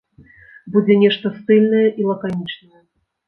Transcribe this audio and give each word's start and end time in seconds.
Будзе 0.75 0.93
нешта 1.03 1.31
стыльнае 1.35 1.83
і 2.01 2.09
лаканічнае. 2.09 2.81